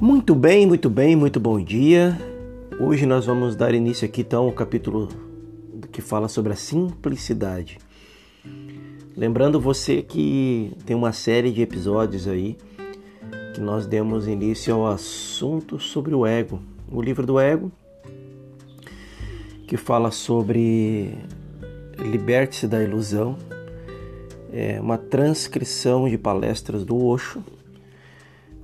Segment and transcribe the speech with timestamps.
[0.00, 2.16] Muito bem, muito bem, muito bom dia.
[2.80, 5.10] Hoje nós vamos dar início aqui então ao capítulo
[5.92, 7.76] que fala sobre a simplicidade.
[9.14, 12.56] Lembrando você que tem uma série de episódios aí
[13.54, 16.62] que nós demos início ao assunto sobre o ego.
[16.90, 17.70] O livro do ego
[19.68, 21.14] que fala sobre
[21.98, 23.36] liberte-se da ilusão.
[24.50, 27.44] É uma transcrição de palestras do Osho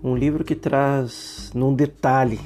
[0.07, 2.39] um livro que traz num detalhe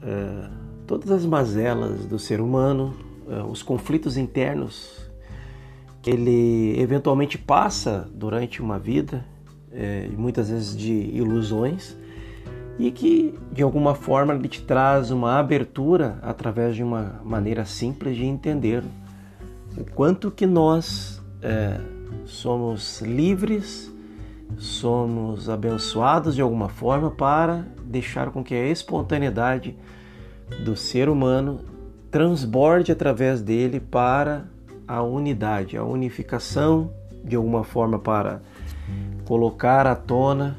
[0.00, 0.48] uh,
[0.86, 2.94] todas as mazelas do ser humano,
[3.26, 4.96] uh, os conflitos internos
[6.00, 9.24] que ele eventualmente passa durante uma vida,
[9.72, 11.96] uh, muitas vezes de ilusões,
[12.78, 18.16] e que de alguma forma ele te traz uma abertura através de uma maneira simples
[18.16, 18.84] de entender
[19.76, 21.20] o quanto que nós
[22.24, 23.92] somos livres
[24.56, 29.76] somos abençoados de alguma forma para deixar com que a espontaneidade
[30.64, 31.60] do ser humano
[32.10, 34.46] transborde através dele para
[34.86, 36.90] a unidade, a unificação
[37.22, 38.40] de alguma forma para
[39.24, 40.56] colocar à tona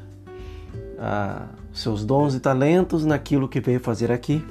[0.98, 4.44] ah, seus dons e talentos naquilo que veio fazer aqui,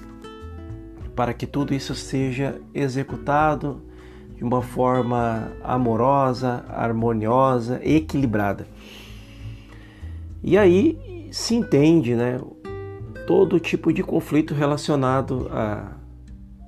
[1.15, 3.81] para que tudo isso seja executado
[4.35, 8.67] de uma forma amorosa, harmoniosa, equilibrada.
[10.43, 12.39] E aí se entende né,
[13.27, 15.93] todo tipo de conflito relacionado à,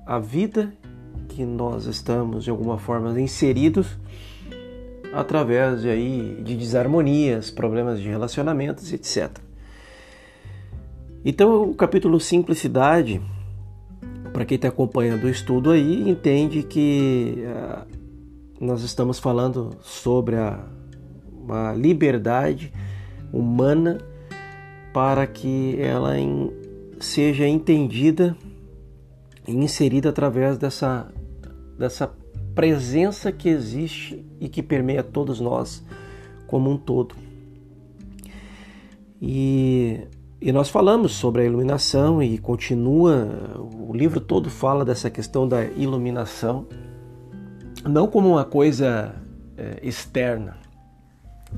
[0.06, 0.72] à vida
[1.28, 3.98] que nós estamos de alguma forma inseridos
[5.12, 9.30] através de, aí, de desarmonias, problemas de relacionamentos, etc.
[11.24, 13.20] Então o capítulo Simplicidade,
[14.32, 17.86] para quem está acompanhando o estudo aí, entende que uh,
[18.60, 20.64] nós estamos falando sobre a,
[21.32, 22.72] uma liberdade
[23.32, 23.98] humana
[24.92, 26.50] para que ela em,
[27.00, 28.36] seja entendida
[29.46, 31.10] e inserida através dessa,
[31.78, 32.12] dessa
[32.54, 35.84] presença que existe e que permeia todos nós
[36.46, 37.14] como um todo.
[39.20, 40.00] E,
[40.40, 45.64] e nós falamos sobre a iluminação e continua, o livro todo fala dessa questão da
[45.64, 46.66] iluminação,
[47.88, 49.14] não como uma coisa
[49.56, 50.56] é, externa.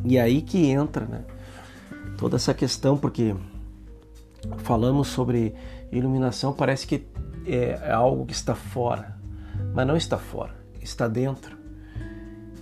[0.04, 1.24] E aí que entra, né?
[2.16, 3.34] Toda essa questão, porque
[4.58, 5.54] falamos sobre
[5.90, 7.06] iluminação, parece que
[7.46, 9.16] é algo que está fora,
[9.74, 11.56] mas não está fora, está dentro.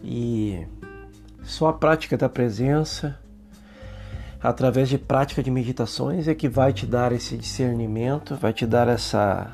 [0.03, 0.67] E
[1.43, 3.19] só a prática da presença,
[4.41, 8.89] através de prática de meditações, é que vai te dar esse discernimento, vai te dar
[8.89, 9.51] essa,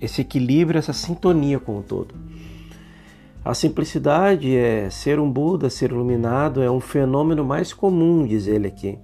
[0.00, 2.14] esse equilíbrio, essa sintonia com o todo.
[3.44, 8.66] A simplicidade é ser um Buda, ser iluminado, é um fenômeno mais comum, diz ele
[8.66, 8.98] aqui.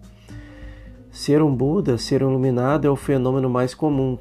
[1.12, 4.18] Ser um Buda, ser um iluminado é o fenômeno mais comum.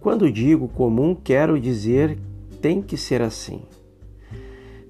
[0.00, 2.18] Quando digo comum, quero dizer
[2.62, 3.60] tem que ser assim.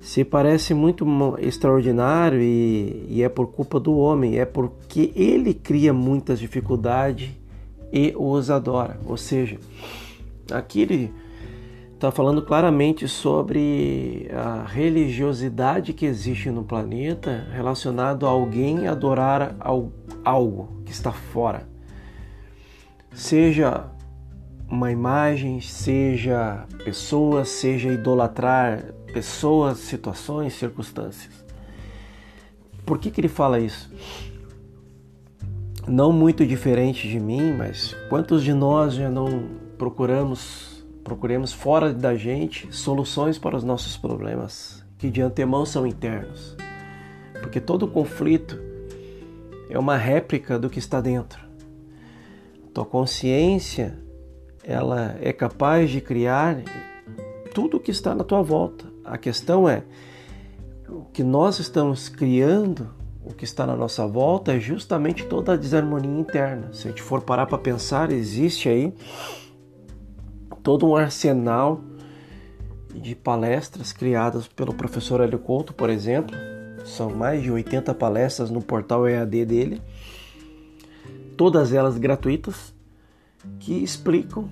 [0.00, 1.04] Se parece muito
[1.40, 7.30] extraordinário e, e é por culpa do homem, é porque ele cria muitas dificuldades
[7.92, 8.98] e os adora.
[9.04, 9.58] Ou seja,
[10.52, 11.12] aqui ele
[12.00, 19.54] está falando claramente sobre a religiosidade que existe no planeta relacionado a alguém adorar
[20.24, 21.68] algo que está fora.
[23.12, 23.84] Seja
[24.66, 28.82] uma imagem, seja pessoas, seja idolatrar
[29.12, 31.44] pessoas, situações, circunstâncias.
[32.86, 33.92] Por que, que ele fala isso?
[35.86, 40.69] Não muito diferente de mim, mas quantos de nós já não procuramos,
[41.02, 46.56] procuremos fora da gente soluções para os nossos problemas, que de antemão são internos?
[47.40, 48.58] Porque todo conflito
[49.68, 51.40] é uma réplica do que está dentro.
[52.74, 53.98] Tua consciência,
[54.62, 56.62] ela é capaz de criar
[57.54, 58.86] tudo o que está na tua volta.
[59.04, 59.82] A questão é
[60.88, 62.90] o que nós estamos criando,
[63.24, 66.72] o que está na nossa volta é justamente toda a desarmonia interna.
[66.72, 68.92] Se a gente for parar para pensar, existe aí
[70.62, 71.80] todo um arsenal
[72.94, 76.36] de palestras criadas pelo professor Hélio Couto, por exemplo,
[76.84, 79.82] são mais de 80 palestras no portal EAD dele,
[81.36, 82.74] todas elas gratuitas,
[83.58, 84.48] que explicam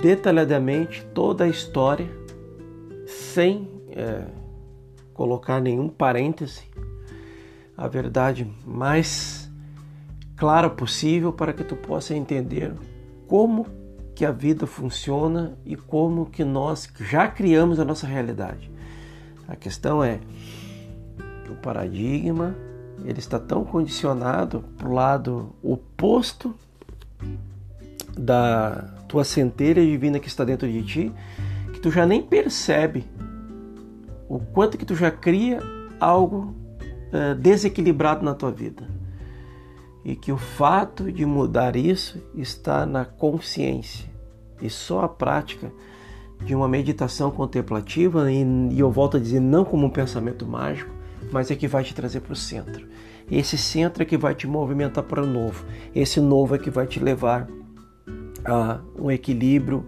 [0.00, 2.08] detalhadamente toda a história,
[3.06, 4.24] sem é,
[5.12, 6.62] colocar nenhum parêntese,
[7.76, 9.50] a verdade mais
[10.36, 12.72] clara possível para que tu possa entender
[13.26, 13.66] como
[14.18, 18.68] que a vida funciona e como que nós já criamos a nossa realidade.
[19.46, 20.18] A questão é
[21.48, 22.52] o paradigma
[23.04, 26.52] ele está tão condicionado para o lado oposto
[28.18, 31.12] da tua centelha divina que está dentro de ti,
[31.72, 33.06] que tu já nem percebe
[34.28, 35.60] o quanto que tu já cria
[36.00, 36.56] algo
[37.12, 38.97] é, desequilibrado na tua vida.
[40.08, 44.08] E que o fato de mudar isso está na consciência.
[44.58, 45.70] E só a prática
[46.42, 50.90] de uma meditação contemplativa, e, e eu volto a dizer, não como um pensamento mágico,
[51.30, 52.88] mas é que vai te trazer para o centro.
[53.30, 55.66] Esse centro é que vai te movimentar para o novo.
[55.94, 57.46] Esse novo é que vai te levar
[58.46, 59.84] a um equilíbrio,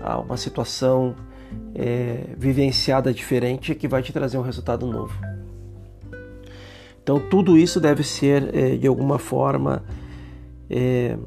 [0.00, 1.14] a uma situação
[1.74, 5.12] é, vivenciada diferente, que vai te trazer um resultado novo.
[7.10, 9.82] Então, tudo isso deve ser, é, de alguma forma,
[10.70, 11.18] é,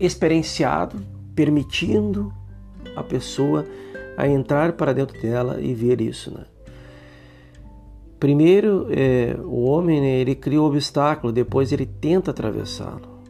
[0.00, 1.00] experienciado,
[1.32, 2.32] permitindo
[2.96, 3.64] a pessoa
[4.16, 6.34] a entrar para dentro dela e ver isso.
[6.36, 6.44] Né?
[8.18, 13.20] Primeiro, é, o homem né, ele cria o um obstáculo, depois ele tenta atravessá-lo.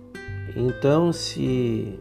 [0.56, 1.98] Então, se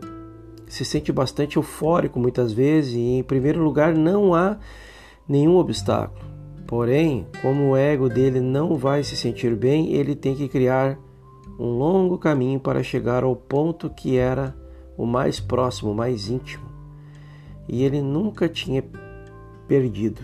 [0.70, 4.58] se sente bastante eufórico muitas vezes e, em primeiro lugar, não há
[5.28, 6.35] nenhum obstáculo.
[6.68, 10.98] Porém, como o ego dele não vai se sentir bem, ele tem que criar
[11.60, 14.56] um longo caminho para chegar ao ponto que era
[14.98, 16.66] o mais próximo, o mais íntimo.
[17.68, 18.84] E ele nunca tinha
[19.68, 20.22] perdido.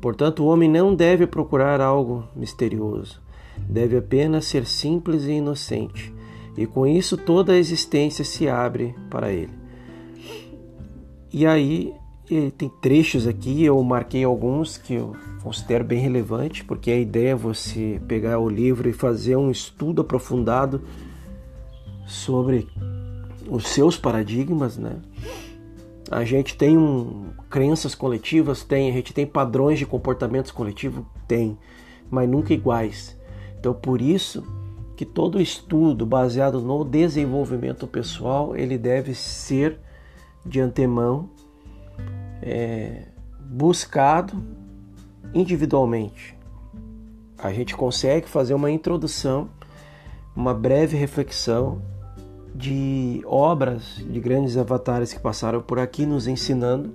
[0.00, 3.20] Portanto, o homem não deve procurar algo misterioso,
[3.68, 6.14] deve apenas ser simples e inocente,
[6.56, 9.52] e com isso toda a existência se abre para ele.
[11.32, 11.92] E aí
[12.56, 17.34] tem trechos aqui, eu marquei alguns que eu considero bem relevantes, porque a ideia é
[17.34, 20.82] você pegar o livro e fazer um estudo aprofundado
[22.04, 22.66] sobre
[23.48, 24.96] os seus paradigmas, né?
[26.10, 31.56] A gente tem um, crenças coletivas, tem, a gente tem padrões de comportamentos coletivos, tem,
[32.10, 33.16] mas nunca iguais.
[33.58, 34.44] Então, por isso
[34.96, 39.78] que todo estudo baseado no desenvolvimento pessoal, ele deve ser
[40.44, 41.28] de antemão
[42.46, 43.02] é,
[43.40, 44.40] buscado
[45.34, 46.38] individualmente.
[47.36, 49.50] A gente consegue fazer uma introdução,
[50.34, 51.82] uma breve reflexão
[52.54, 56.94] de obras de grandes avatares que passaram por aqui nos ensinando,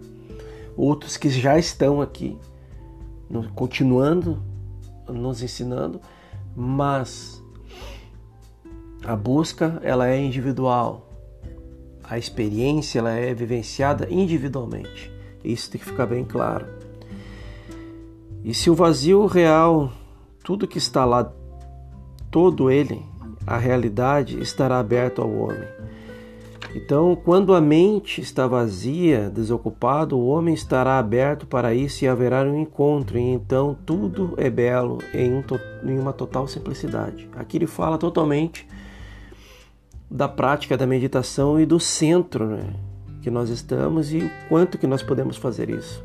[0.75, 2.37] outros que já estão aqui,
[3.53, 4.41] continuando
[5.07, 5.99] nos ensinando,
[6.55, 7.43] mas
[9.03, 11.09] a busca ela é individual,
[12.03, 15.10] a experiência ela é vivenciada individualmente.
[15.43, 16.65] Isso tem que ficar bem claro.
[18.43, 19.91] E se o vazio real,
[20.43, 21.31] tudo que está lá,
[22.29, 23.01] todo ele,
[23.45, 25.67] a realidade, estará aberto ao homem.
[26.73, 32.43] Então, quando a mente está vazia, desocupada, o homem estará aberto para isso e haverá
[32.43, 35.43] um encontro, e então tudo é belo em, um,
[35.83, 37.29] em uma total simplicidade.
[37.35, 38.65] Aqui ele fala totalmente
[40.09, 42.73] da prática da meditação e do centro né,
[43.21, 46.03] que nós estamos e o quanto que nós podemos fazer isso.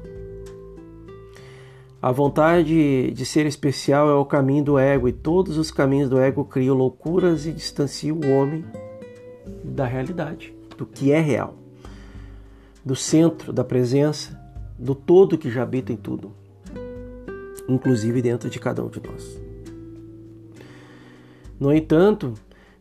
[2.01, 6.21] A vontade de ser especial é o caminho do ego, e todos os caminhos do
[6.21, 8.65] ego criam loucuras e distanciam o homem
[9.65, 11.57] da realidade, do que é real,
[12.85, 14.39] do centro, da presença,
[14.79, 16.33] do todo que já habita em tudo,
[17.69, 19.41] inclusive dentro de cada um de nós.
[21.59, 22.35] No entanto,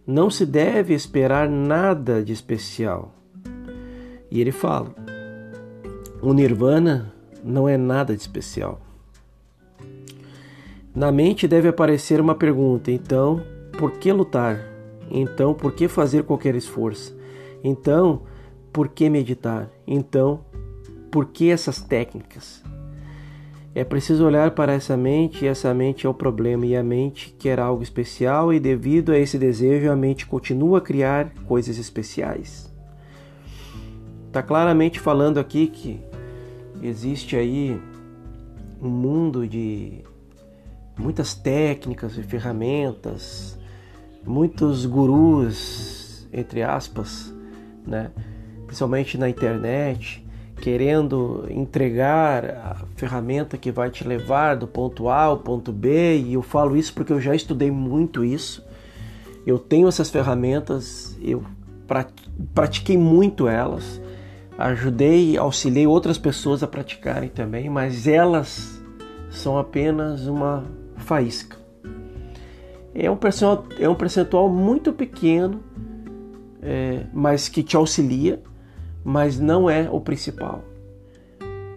[0.05, 3.14] não se deve esperar nada de especial.
[4.35, 4.93] E ele fala:
[6.21, 8.81] o nirvana não é nada de especial.
[10.93, 13.41] Na mente deve aparecer uma pergunta: então,
[13.77, 14.59] por que lutar?
[15.09, 17.17] Então, por que fazer qualquer esforço?
[17.63, 18.23] Então,
[18.73, 19.69] por que meditar?
[19.87, 20.41] Então,
[21.09, 22.61] por que essas técnicas?
[23.73, 27.33] É preciso olhar para essa mente e essa mente é o problema e a mente
[27.39, 32.74] quer algo especial e devido a esse desejo a mente continua a criar coisas especiais.
[34.35, 36.01] Está claramente falando aqui que
[36.83, 37.81] existe aí
[38.81, 40.03] um mundo de
[40.99, 43.57] muitas técnicas e ferramentas,
[44.25, 47.33] muitos gurus, entre aspas,
[47.87, 48.11] né?
[48.65, 50.27] principalmente na internet,
[50.57, 56.33] querendo entregar a ferramenta que vai te levar do ponto A ao ponto B, e
[56.33, 58.61] eu falo isso porque eu já estudei muito isso.
[59.47, 61.41] Eu tenho essas ferramentas, eu
[62.53, 64.03] pratiquei muito elas,
[64.57, 68.81] ajudei, auxiliei outras pessoas a praticarem também, mas elas
[69.29, 70.63] são apenas uma
[70.95, 71.57] faísca.
[72.93, 75.61] É um percentual, é um percentual muito pequeno,
[76.61, 78.41] é, mas que te auxilia,
[79.03, 80.63] mas não é o principal.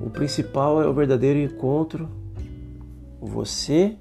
[0.00, 2.08] O principal é o verdadeiro encontro,
[3.20, 3.96] você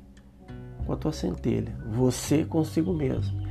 [0.85, 3.45] com a tua centelha, você consigo mesmo.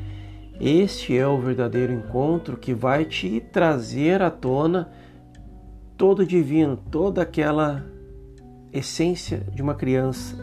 [0.59, 4.90] Este é o verdadeiro encontro que vai te trazer à tona
[5.97, 7.85] todo divino, toda aquela
[8.73, 10.37] essência de uma criança,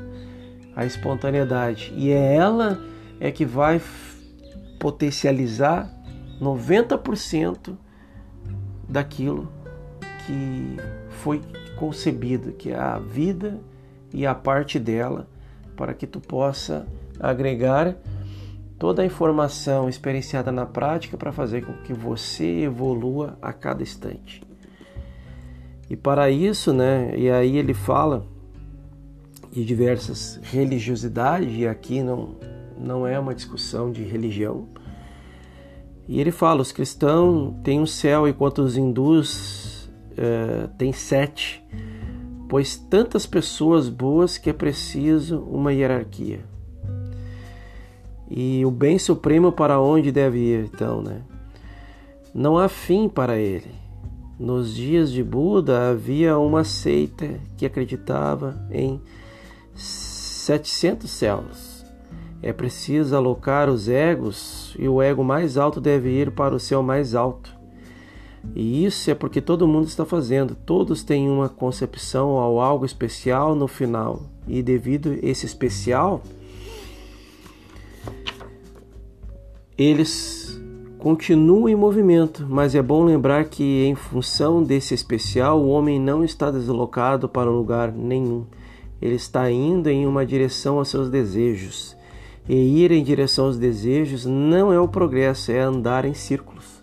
[0.76, 1.94] a espontaneidade.
[1.96, 2.80] E é ela
[3.20, 3.82] é que vai
[4.80, 5.90] potencializar
[6.42, 7.78] 90%
[8.90, 9.52] daquilo
[10.26, 10.78] que
[11.10, 11.42] foi
[11.78, 13.60] concebido, que é a vida
[14.14, 15.28] e a parte dela,
[15.76, 16.88] para que tu possa
[17.20, 17.96] agregar
[18.78, 24.53] toda a informação experienciada na prática para fazer com que você evolua a cada instante.
[25.90, 28.26] E para isso, né, e aí ele fala
[29.52, 32.36] de diversas religiosidades, e aqui não,
[32.78, 34.68] não é uma discussão de religião.
[36.08, 41.64] E ele fala: os cristãos têm um céu, enquanto os hindus é, têm sete,
[42.50, 46.42] pois tantas pessoas boas que é preciso uma hierarquia.
[48.30, 51.22] E o bem supremo para onde deve ir, então, né?
[52.34, 53.83] Não há fim para ele.
[54.44, 59.00] Nos dias de Buda havia uma seita que acreditava em
[59.74, 61.86] 700 céus.
[62.42, 66.84] É preciso alocar os egos e o ego mais alto deve ir para o céu
[66.84, 67.56] mais alto.
[68.54, 73.56] E isso é porque todo mundo está fazendo, todos têm uma concepção ou algo especial
[73.56, 74.24] no final.
[74.46, 76.22] E devido a esse especial,
[79.78, 80.43] eles
[81.04, 86.24] continuam em movimento, mas é bom lembrar que, em função desse especial, o homem não
[86.24, 88.46] está deslocado para lugar nenhum
[89.04, 91.94] ele está indo em uma direção aos seus desejos.
[92.48, 96.82] E ir em direção aos desejos não é o progresso, é andar em círculos.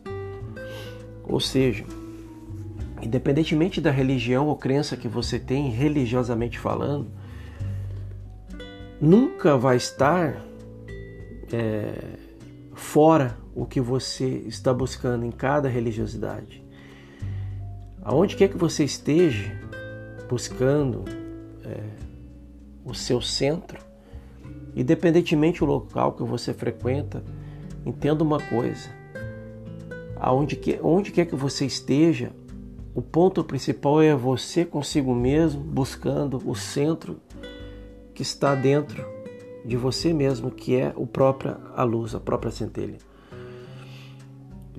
[1.27, 1.83] Ou seja,
[3.01, 7.07] independentemente da religião ou crença que você tem, religiosamente falando,
[9.01, 10.45] nunca vai estar
[11.51, 11.95] é,
[12.75, 16.65] fora o que você está buscando em cada religiosidade.
[18.03, 19.53] Aonde quer que você esteja
[20.31, 21.05] buscando
[21.63, 21.83] é,
[22.83, 23.79] o seu centro,
[24.75, 27.23] independentemente do local que você frequenta,
[27.85, 28.89] entenda uma coisa:
[30.17, 32.33] aonde que, onde quer que você esteja,
[32.95, 37.21] o ponto principal é você consigo mesmo, buscando o centro
[38.15, 39.05] que está dentro
[39.67, 43.10] de você mesmo, que é o própria a luz, a própria centelha.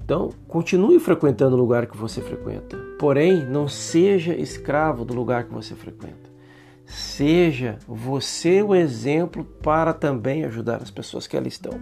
[0.03, 5.53] Então, continue frequentando o lugar que você frequenta, porém não seja escravo do lugar que
[5.53, 6.29] você frequenta.
[6.85, 11.73] Seja você o exemplo para também ajudar as pessoas que ali estão.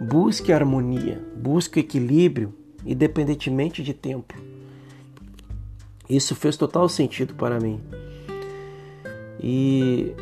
[0.00, 2.54] Busque harmonia, busque equilíbrio,
[2.86, 4.34] independentemente de tempo.
[6.08, 7.80] Isso fez total sentido para mim.
[9.38, 10.14] E,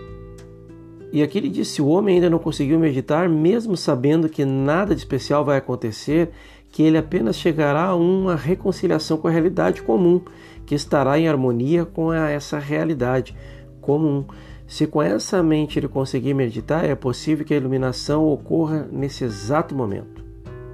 [1.12, 5.00] e aqui ele disse: o homem ainda não conseguiu meditar, mesmo sabendo que nada de
[5.00, 6.30] especial vai acontecer,
[6.70, 10.20] que ele apenas chegará a uma reconciliação com a realidade comum
[10.68, 13.34] que estará em harmonia com essa realidade
[13.80, 14.26] comum.
[14.66, 19.74] Se com essa mente ele conseguir meditar, é possível que a iluminação ocorra nesse exato
[19.74, 20.22] momento.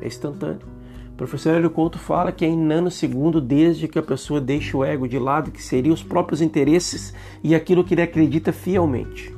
[0.00, 0.66] É instantâneo.
[1.12, 4.84] O professor Hélio Couto fala que é em nanosegundo desde que a pessoa deixa o
[4.84, 9.32] ego de lado, que seria os próprios interesses e aquilo que ele acredita fielmente.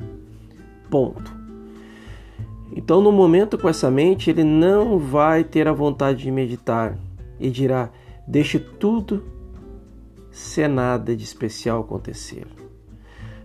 [0.89, 1.35] Ponto.
[2.75, 6.97] Então, no momento com essa mente, ele não vai ter a vontade de meditar
[7.39, 7.89] e dirá:
[8.27, 9.23] deixe tudo
[10.31, 12.45] se nada de especial acontecer.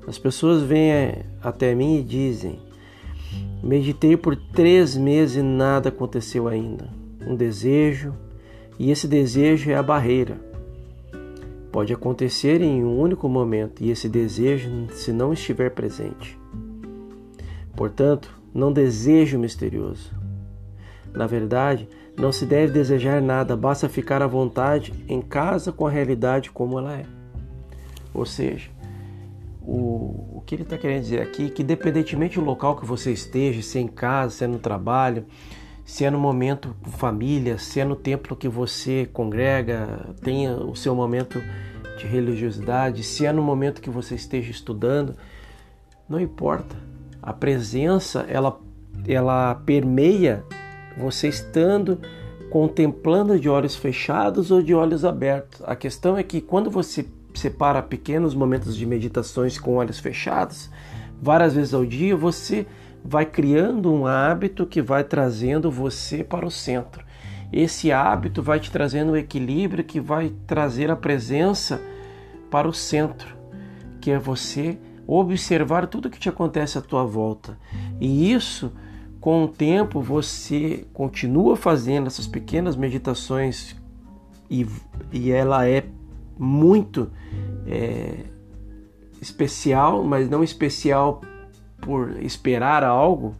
[0.06, 2.58] As pessoas vêm até mim e dizem:
[3.62, 6.88] Meditei por três meses e nada aconteceu ainda.
[7.26, 8.12] Um desejo,
[8.78, 10.40] e esse desejo é a barreira.
[11.70, 16.38] Pode acontecer em um único momento, e esse desejo, se não estiver presente.
[17.74, 20.12] Portanto, não desejo misterioso.
[21.12, 25.90] Na verdade, não se deve desejar nada, basta ficar à vontade em casa com a
[25.90, 27.06] realidade como ela é.
[28.14, 28.70] Ou seja,
[29.62, 33.12] o, o que ele está querendo dizer aqui é que, independentemente do local que você
[33.12, 35.24] esteja, se é em casa, se é no trabalho,
[35.84, 40.76] se é no momento com família, se é no templo que você congrega, tenha o
[40.76, 41.42] seu momento
[41.98, 45.16] de religiosidade, se é no momento que você esteja estudando,
[46.08, 46.76] não importa.
[47.22, 48.58] A presença ela,
[49.06, 50.44] ela permeia
[50.98, 51.98] você estando
[52.50, 55.62] contemplando de olhos fechados ou de olhos abertos.
[55.64, 60.68] A questão é que quando você separa pequenos momentos de meditações com olhos fechados,
[61.20, 62.66] várias vezes ao dia, você
[63.04, 67.04] vai criando um hábito que vai trazendo você para o centro.
[67.52, 71.80] Esse hábito vai te trazendo o equilíbrio que vai trazer a presença
[72.50, 73.34] para o centro,
[74.00, 77.58] que é você observar tudo que te acontece à tua volta.
[78.00, 78.72] E isso
[79.20, 83.76] com o tempo você continua fazendo essas pequenas meditações
[84.50, 84.66] e,
[85.12, 85.84] e ela é
[86.38, 87.10] muito
[87.66, 88.24] é,
[89.20, 91.20] especial, mas não especial
[91.80, 93.36] por esperar algo,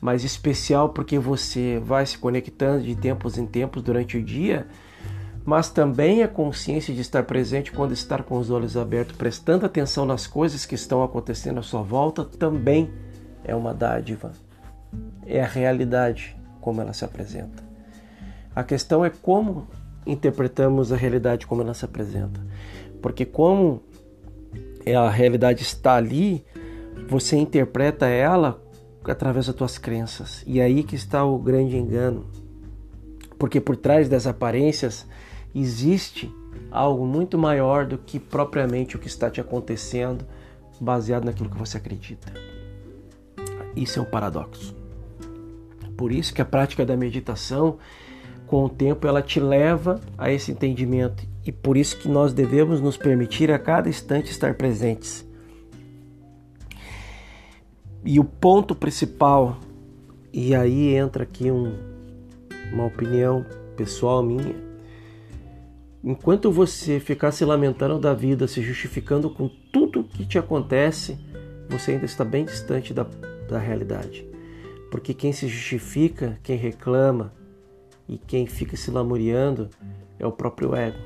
[0.00, 4.66] mas especial porque você vai se conectando de tempos em tempos durante o dia,
[5.44, 10.04] mas também a consciência de estar presente quando estar com os olhos abertos, prestando atenção
[10.04, 12.90] nas coisas que estão acontecendo à sua volta, também
[13.44, 14.32] é uma dádiva.
[15.26, 17.62] É a realidade como ela se apresenta.
[18.54, 19.66] A questão é como
[20.06, 22.40] interpretamos a realidade como ela se apresenta.
[23.00, 23.82] Porque como
[24.86, 26.44] a realidade está ali,
[27.08, 28.62] você interpreta ela
[29.04, 30.44] através das tuas crenças.
[30.46, 32.26] E aí que está o grande engano.
[33.38, 35.06] Porque por trás das aparências
[35.54, 36.32] existe
[36.70, 40.24] algo muito maior do que propriamente o que está te acontecendo,
[40.80, 42.32] baseado naquilo que você acredita.
[43.76, 44.74] Isso é um paradoxo.
[45.96, 47.78] Por isso que a prática da meditação,
[48.46, 51.26] com o tempo, ela te leva a esse entendimento.
[51.44, 55.26] E por isso que nós devemos nos permitir a cada instante estar presentes.
[58.04, 59.58] E o ponto principal,
[60.32, 61.76] e aí entra aqui um,
[62.72, 64.71] uma opinião pessoal minha,
[66.02, 71.18] enquanto você ficar se lamentando da vida, se justificando com tudo que te acontece,
[71.68, 73.06] você ainda está bem distante da,
[73.48, 74.26] da realidade.
[74.90, 77.32] Porque quem se justifica, quem reclama
[78.08, 79.70] e quem fica se lamuriando
[80.18, 80.98] é o próprio ego.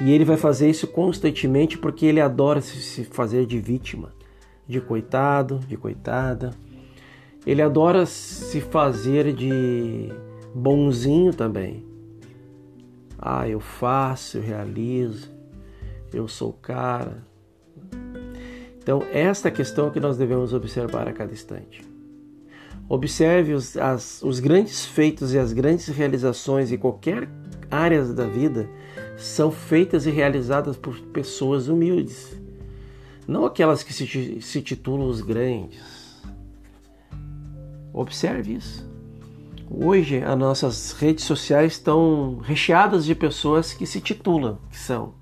[0.00, 4.12] E ele vai fazer isso constantemente porque ele adora se fazer de vítima,
[4.68, 6.50] de coitado, de coitada.
[7.44, 10.12] Ele adora se fazer de
[10.54, 11.91] bonzinho também.
[13.24, 15.30] Ah, eu faço, eu realizo,
[16.12, 17.24] eu sou o cara.
[18.78, 21.84] Então, esta questão é que nós devemos observar a cada instante.
[22.88, 27.28] Observe os, as, os grandes feitos e as grandes realizações em qualquer
[27.70, 28.68] área da vida
[29.16, 32.36] são feitas e realizadas por pessoas humildes,
[33.26, 36.20] não aquelas que se, se titulam os grandes.
[37.92, 38.91] Observe isso.
[39.74, 45.14] Hoje as nossas redes sociais estão recheadas de pessoas que se titulam, que são,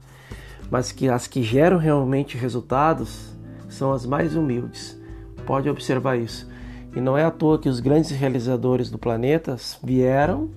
[0.68, 3.32] mas que as que geram realmente resultados
[3.68, 5.00] são as mais humildes.
[5.46, 6.50] Pode observar isso.
[6.96, 10.50] E não é à toa que os grandes realizadores do planeta vieram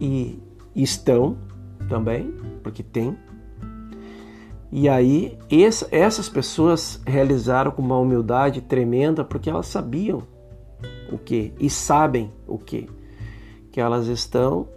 [0.00, 0.40] e
[0.76, 1.36] estão
[1.88, 3.18] também, porque tem.
[4.70, 5.36] E aí
[5.90, 10.22] essas pessoas realizaram com uma humildade tremenda porque elas sabiam
[11.10, 12.88] o que e sabem o que
[13.70, 14.68] que elas estão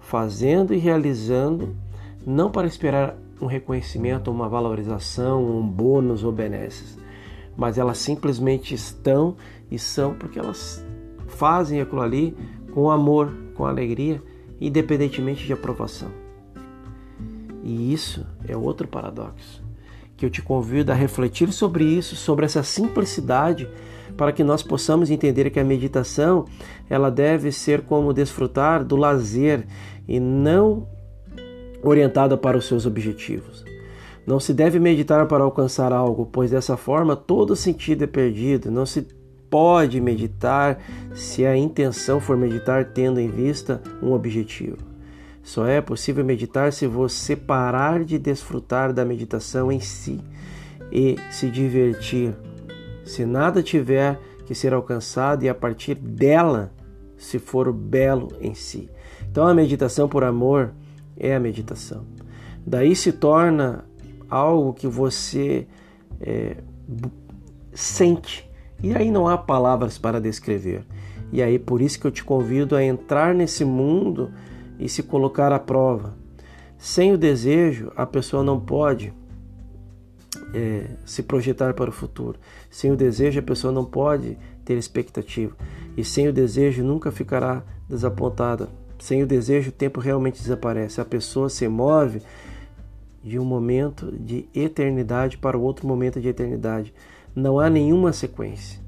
[0.00, 1.76] fazendo e realizando
[2.26, 6.98] não para esperar um reconhecimento, uma valorização, um bônus ou benesses,
[7.56, 9.36] mas elas simplesmente estão
[9.70, 10.84] e são porque elas
[11.26, 12.36] fazem aquilo ali
[12.72, 14.22] com amor, com alegria,
[14.60, 16.10] independentemente de aprovação.
[17.62, 19.62] E isso é outro paradoxo,
[20.16, 23.68] que eu te convido a refletir sobre isso, sobre essa simplicidade,
[24.16, 26.44] para que nós possamos entender que a meditação,
[26.88, 29.66] ela deve ser como desfrutar do lazer
[30.06, 30.86] e não
[31.82, 33.64] orientada para os seus objetivos.
[34.26, 38.70] Não se deve meditar para alcançar algo, pois dessa forma todo sentido é perdido.
[38.70, 39.06] Não se
[39.48, 40.78] pode meditar
[41.14, 44.76] se a intenção for meditar tendo em vista um objetivo.
[45.42, 50.20] Só é possível meditar se você parar de desfrutar da meditação em si
[50.92, 52.34] e se divertir.
[53.08, 56.70] Se nada tiver que ser alcançado e a partir dela
[57.16, 58.90] se for o belo em si.
[59.30, 60.74] Então a meditação por amor
[61.16, 62.04] é a meditação.
[62.66, 63.86] Daí se torna
[64.28, 65.66] algo que você
[66.20, 66.58] é,
[67.72, 68.46] sente.
[68.82, 70.84] E aí não há palavras para descrever.
[71.32, 74.30] E aí por isso que eu te convido a entrar nesse mundo
[74.78, 76.14] e se colocar à prova.
[76.76, 79.14] Sem o desejo, a pessoa não pode
[80.54, 82.38] é, se projetar para o futuro.
[82.70, 85.56] Sem o desejo, a pessoa não pode ter expectativa.
[85.96, 88.68] E sem o desejo, nunca ficará desapontada.
[88.98, 91.00] Sem o desejo, o tempo realmente desaparece.
[91.00, 92.22] A pessoa se move
[93.22, 96.92] de um momento de eternidade para outro momento de eternidade.
[97.34, 98.80] Não há nenhuma sequência.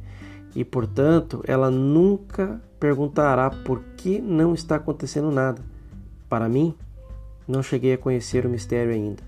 [0.54, 5.62] E, portanto, ela nunca perguntará por que não está acontecendo nada.
[6.28, 6.74] Para mim,
[7.46, 9.22] não cheguei a conhecer o mistério ainda.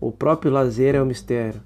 [0.00, 1.60] O próprio lazer é o mistério.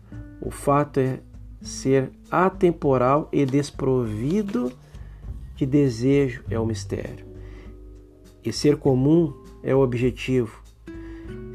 [0.44, 1.20] O fato é
[1.60, 4.70] ser atemporal e desprovido
[5.56, 7.24] de desejo é o mistério.
[8.44, 10.62] E ser comum é o objetivo.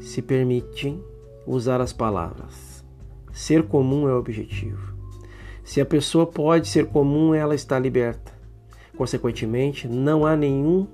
[0.00, 1.02] Se permitem
[1.46, 2.84] usar as palavras.
[3.32, 4.92] Ser comum é o objetivo.
[5.62, 8.32] Se a pessoa pode ser comum, ela está liberta.
[8.96, 10.88] Consequentemente, não há nenhum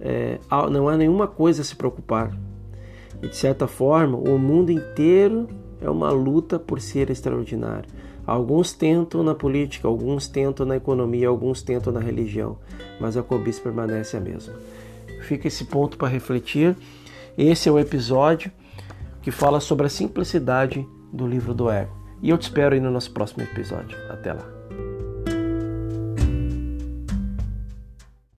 [0.00, 0.38] é,
[0.70, 2.36] não há nenhuma coisa a se preocupar.
[3.22, 5.46] E de certa forma, o mundo inteiro
[5.80, 7.88] é uma luta por ser extraordinário.
[8.26, 12.58] Alguns tentam na política, alguns tentam na economia, alguns tentam na religião,
[13.00, 14.54] mas a cobiça permanece a mesma.
[15.22, 16.76] Fica esse ponto para refletir.
[17.36, 18.52] Esse é o episódio
[19.22, 21.96] que fala sobre a simplicidade do livro do ego.
[22.22, 23.96] E eu te espero aí no nosso próximo episódio.
[24.10, 24.59] Até lá.